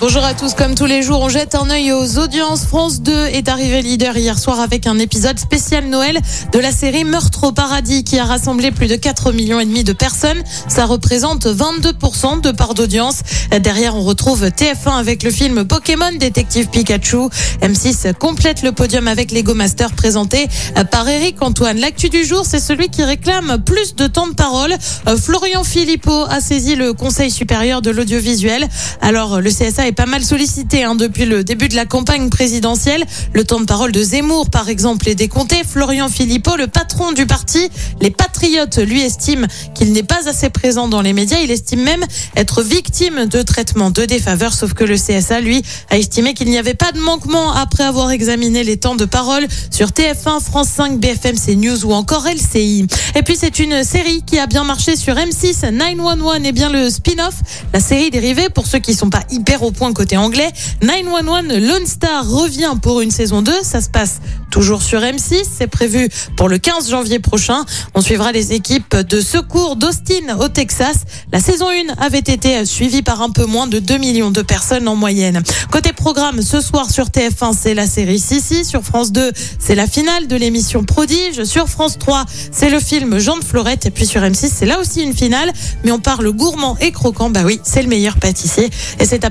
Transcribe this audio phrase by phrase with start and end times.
[0.00, 2.66] Bonjour à tous, comme tous les jours, on jette un œil aux audiences.
[2.66, 6.18] France 2 est arrivé leader hier soir avec un épisode spécial Noël
[6.52, 9.84] de la série Meurtre au paradis qui a rassemblé plus de 4 millions et demi
[9.84, 10.42] de personnes.
[10.68, 13.22] Ça représente 22% de part d'audience.
[13.58, 17.28] Derrière, on retrouve TF1 avec le film Pokémon Détective Pikachu.
[17.62, 20.46] M6 complète le podium avec Lego Master présenté
[20.90, 21.78] par Eric Antoine.
[21.78, 24.74] L'actu du jour, c'est celui qui réclame plus de temps de parole.
[25.08, 28.68] Euh, Florian Philippot a saisi le Conseil supérieur de l'audiovisuel.
[29.00, 33.04] Alors, le CSA est pas mal sollicité hein, depuis le début de la campagne présidentielle.
[33.32, 35.62] Le temps de parole de Zemmour, par exemple, est décompté.
[35.68, 37.68] Florian Philippot, le patron du parti,
[38.00, 41.38] les Patriotes, lui estime qu'il n'est pas assez présent dans les médias.
[41.40, 42.04] Il estime même
[42.36, 46.58] être victime de traitement de défaveur, sauf que le CSA, lui, a estimé qu'il n'y
[46.58, 50.98] avait pas de manquement après avoir examiné les temps de parole sur TF1, France 5,
[50.98, 52.86] BFM, CNews ou encore LCI.
[53.14, 56.88] Et puis, c'est une série qui a bien marché sur M6, 911 et bien le
[56.88, 57.34] spin-off,
[57.74, 60.50] la série dérivée pour ceux qui sont pas hyper au point côté anglais.
[60.82, 63.52] 911 Lone Star revient pour une saison 2.
[63.62, 65.42] Ça se passe toujours sur M6.
[65.58, 67.64] C'est prévu pour le 15 janvier prochain.
[67.94, 70.98] On suivra les équipes de secours d'Austin au Texas.
[71.32, 74.88] La saison 1 avait été suivie par un peu moins de 2 millions de personnes
[74.88, 75.42] en moyenne.
[75.70, 78.64] Côté programme, ce soir sur TF1, c'est la série Sissi.
[78.64, 81.44] Sur France 2, c'est la finale de l'émission Prodige.
[81.44, 83.86] Sur France 3, c'est le film Jean de Florette.
[83.86, 85.52] Et puis sur M6, c'est là aussi une finale.
[85.84, 87.30] Mais on parle gourmand et croquant.
[87.30, 88.70] Bah oui, c'est le meilleur pâtissier.
[89.00, 89.30] Et c'est à